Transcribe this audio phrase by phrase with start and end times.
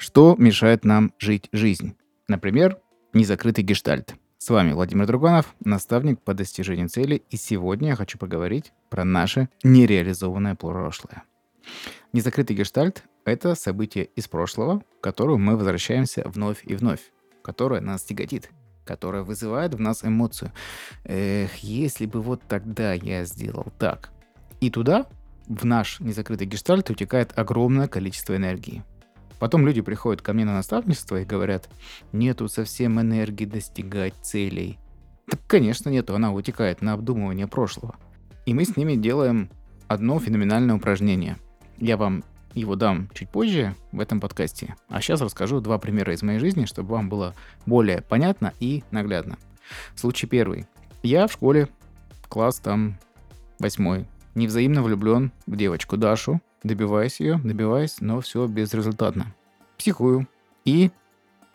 [0.00, 1.94] Что мешает нам жить жизнь?
[2.26, 2.78] Например,
[3.12, 4.14] незакрытый гештальт.
[4.38, 9.50] С вами Владимир Друганов, наставник по достижению цели, и сегодня я хочу поговорить про наше
[9.62, 11.24] нереализованное прошлое.
[12.14, 17.12] Незакрытый гештальт– это событие из прошлого, к которому мы возвращаемся вновь и вновь,
[17.42, 18.48] которое нас тяготит,
[18.86, 20.50] которое вызывает в нас эмоцию.
[21.04, 24.08] Эх, если бы вот тогда я сделал так.
[24.62, 25.04] И туда,
[25.46, 28.82] в наш незакрытый гештальт, утекает огромное количество энергии.
[29.40, 31.68] Потом люди приходят ко мне на наставничество и говорят,
[32.12, 34.78] нету совсем энергии достигать целей.
[35.28, 37.96] Так, конечно, нету, она утекает на обдумывание прошлого.
[38.44, 39.48] И мы с ними делаем
[39.88, 41.38] одно феноменальное упражнение.
[41.78, 44.76] Я вам его дам чуть позже в этом подкасте.
[44.88, 47.34] А сейчас расскажу два примера из моей жизни, чтобы вам было
[47.64, 49.38] более понятно и наглядно.
[49.94, 50.66] Случай первый.
[51.02, 51.68] Я в школе,
[52.28, 52.98] класс там
[53.58, 59.34] восьмой, невзаимно влюблен в девочку Дашу, добиваюсь ее, добиваюсь, но все безрезультатно.
[59.78, 60.26] Психую
[60.64, 60.90] и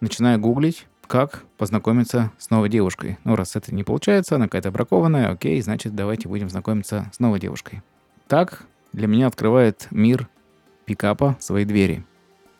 [0.01, 3.17] начинаю гуглить, как познакомиться с новой девушкой.
[3.23, 7.39] Ну, раз это не получается, она какая-то бракованная, окей, значит, давайте будем знакомиться с новой
[7.39, 7.83] девушкой.
[8.27, 10.27] Так для меня открывает мир
[10.85, 12.03] пикапа свои двери.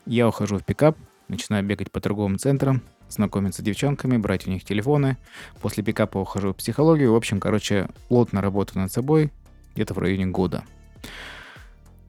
[0.06, 4.64] Я ухожу в пикап, начинаю бегать по торговым центрам, знакомиться с девчонками, брать у них
[4.64, 5.17] телефоны.
[5.61, 7.14] После пикапа ухожу в психологию.
[7.14, 9.32] В общем, короче, плотно работаю над собой
[9.76, 10.64] где-то в районе года.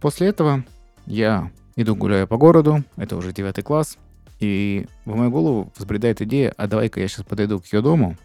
[0.00, 0.64] После этого
[1.06, 3.98] я иду гуляю по городу, это уже девятый класс,
[4.40, 8.16] и в мою голову взбредает идея, а давай-ка я сейчас подойду к ее дому,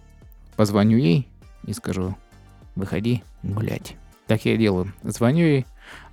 [0.56, 1.28] позвоню ей
[1.66, 2.16] и скажу,
[2.76, 3.96] выходи гулять.
[4.28, 4.94] Так я делаю.
[5.04, 5.66] Звоню ей,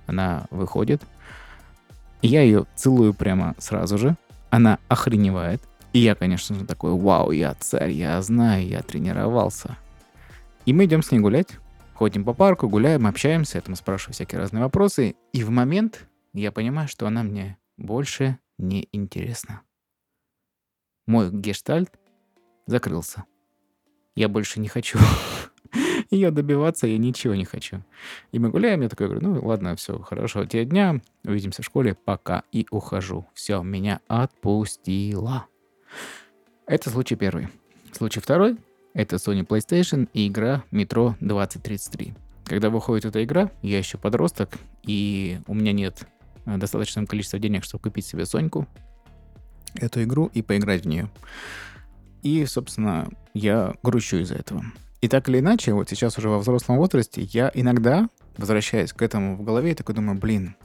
[0.07, 1.01] она выходит,
[2.21, 4.17] я ее целую прямо сразу же,
[4.49, 5.61] она охреневает,
[5.93, 9.77] и я, конечно же, такой, вау, я царь, я знаю, я тренировался.
[10.65, 11.57] И мы идем с ней гулять,
[11.99, 15.17] Ходим по парку, гуляем, общаемся, я там спрашиваю всякие разные вопросы.
[15.33, 19.63] И в момент я понимаю, что она мне больше не интересна.
[21.07, 21.99] Мой гештальт
[22.67, 23.25] закрылся.
[24.15, 24.97] Я больше не хочу
[26.09, 27.83] ее добиваться, я ничего не хочу.
[28.31, 31.95] И мы гуляем, я такой говорю, ну ладно, все, хорошо, тебе дня, увидимся в школе,
[31.95, 32.43] пока.
[32.53, 33.27] И ухожу.
[33.33, 35.47] Все, меня отпустила.
[36.65, 37.49] Это случай первый.
[37.91, 38.55] Случай второй.
[38.93, 42.13] Это Sony PlayStation и игра Metro 2033.
[42.45, 44.51] Когда выходит эта игра, я еще подросток,
[44.83, 46.07] и у меня нет
[46.45, 48.67] э, достаточного количества денег, чтобы купить себе Соньку,
[49.75, 51.09] эту игру и поиграть в нее.
[52.23, 54.63] И, собственно, я грущу из-за этого.
[55.01, 59.37] И так или иначе, вот сейчас уже во взрослом возрасте, я иногда возвращаюсь к этому
[59.37, 60.55] в голове и такой думаю, блин,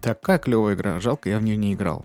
[0.00, 2.04] такая клевая игра, жалко, я в нее не играл.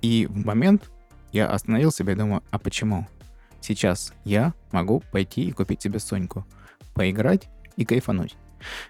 [0.00, 0.90] И в момент
[1.32, 3.06] я остановил себя и думаю, а почему?
[3.64, 6.46] Сейчас я могу пойти и купить себе Соньку,
[6.92, 8.36] поиграть и кайфануть.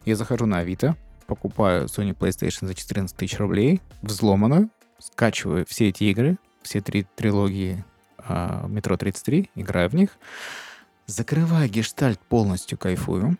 [0.04, 0.96] Я захожу на Авито,
[1.28, 7.84] покупаю Sony PlayStation за 14 тысяч рублей, взломанную, скачиваю все эти игры, все три трилогии
[8.18, 10.10] э, Метро 33, играю в них,
[11.06, 13.38] закрываю гештальт полностью, кайфую.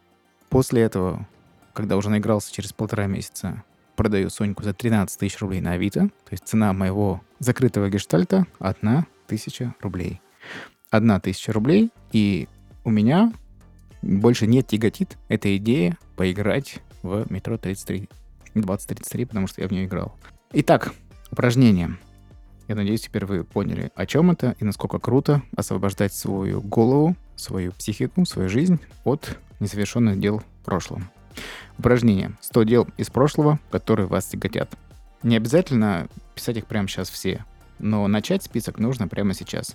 [0.51, 1.27] После этого,
[1.73, 3.65] когда уже наигрался через полтора месяца,
[3.97, 6.11] продаю Соньку за 13 тысяч рублей на Авито.
[6.27, 10.21] То есть цена моего закрытого гештальта— одна тысяча рублей
[10.91, 12.49] одна тысяча рублей, и
[12.85, 13.33] у меня
[14.03, 18.09] больше не тяготит эта идея поиграть в метро 33,
[18.55, 20.17] 2033, потому что я в нее играл.
[20.53, 20.93] Итак,
[21.31, 21.97] упражнение.
[22.69, 27.73] Я надеюсь, теперь вы поняли, о чем это и насколько круто освобождать свою голову, свою
[27.73, 31.11] психику, свою жизнь от незавершенных дел в прошлом.
[31.79, 32.33] Упражнение.
[32.41, 34.71] 100 дел из прошлого, которые вас тяготят.
[35.23, 37.45] Не обязательно писать их прямо сейчас все,
[37.79, 39.75] но начать список нужно прямо сейчас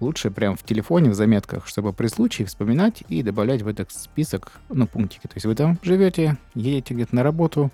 [0.00, 4.52] лучше прям в телефоне, в заметках, чтобы при случае вспоминать и добавлять в этот список,
[4.68, 5.26] ну, пунктики.
[5.26, 7.70] То есть вы там живете, едете где-то на работу,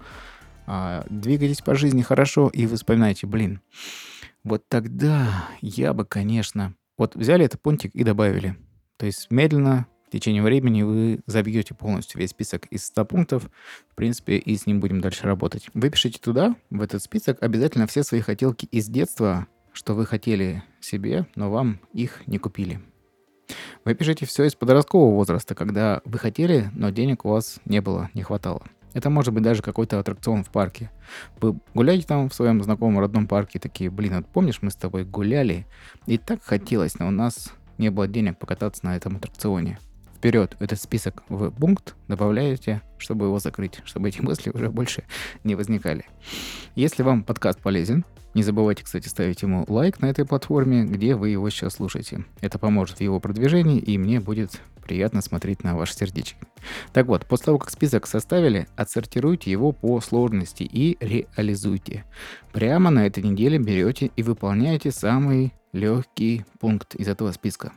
[0.66, 3.60] а, двигаетесь по жизни хорошо, и вы вспоминаете, блин,
[4.42, 6.74] вот тогда я бы, конечно...
[6.96, 8.56] Вот взяли этот пунктик и добавили.
[8.98, 13.50] То есть медленно, в течение времени вы забьете полностью весь список из 100 пунктов,
[13.90, 15.68] в принципе, и с ним будем дальше работать.
[15.74, 21.26] Выпишите туда, в этот список, обязательно все свои хотелки из детства, что вы хотели себе,
[21.34, 22.80] но вам их не купили.
[23.84, 28.08] Вы пишете все из подросткового возраста, когда вы хотели, но денег у вас не было,
[28.14, 28.62] не хватало.
[28.94, 30.90] Это может быть даже какой-то аттракцион в парке.
[31.40, 35.04] Вы гуляете там в своем знакомом родном парке, такие, блин, вот помнишь, мы с тобой
[35.04, 35.66] гуляли,
[36.06, 39.78] и так хотелось, но у нас не было денег покататься на этом аттракционе.
[40.24, 45.04] Вперед этот список в пункт, добавляете, чтобы его закрыть, чтобы эти мысли уже больше
[45.44, 46.06] не возникали.
[46.74, 51.28] Если вам подкаст полезен, не забывайте, кстати, ставить ему лайк на этой платформе, где вы
[51.28, 52.24] его сейчас слушаете.
[52.40, 56.38] Это поможет в его продвижении, и мне будет приятно смотреть на ваши сердечки.
[56.94, 62.06] Так вот, после того, как список составили, отсортируйте его по сложности и реализуйте.
[62.50, 67.74] Прямо на этой неделе берете и выполняете самый легкий пункт из этого списка.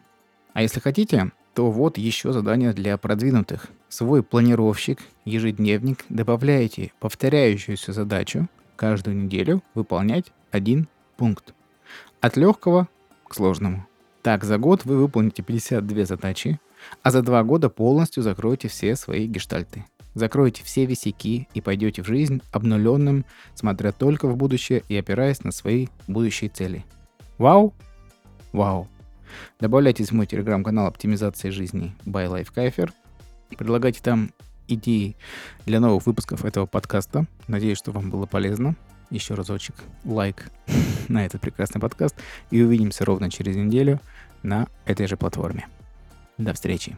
[0.54, 3.70] А если хотите, то вот еще задание для продвинутых.
[3.90, 11.56] Свой планировщик, ежедневник добавляете повторяющуюся задачу каждую неделю выполнять один пункт.
[12.22, 12.88] От легкого
[13.28, 13.88] к сложному.
[14.22, 16.60] Так, за год вы выполните 52 задачи,
[17.02, 19.84] а за два года полностью закроете все свои гештальты.
[20.14, 23.26] Закроете все висяки и пойдете в жизнь обнуленным,
[23.56, 26.86] смотря только в будущее и опираясь на свои будущие цели.
[27.40, 27.74] Вау?
[28.54, 28.88] Вау.
[29.60, 32.92] Добавляйтесь в мой телеграм-канал оптимизации жизни by Life.
[33.58, 34.32] Предлагайте там
[34.68, 35.16] идеи
[35.66, 37.26] для новых выпусков этого подкаста.
[37.48, 38.76] Надеюсь, что вам было полезно
[39.10, 39.76] еще разочек
[40.06, 40.52] лайк
[41.08, 42.16] на этот прекрасный подкаст.
[42.52, 44.00] И увидимся ровно через неделю
[44.44, 45.68] на этой же платформе.
[46.38, 46.98] До встречи.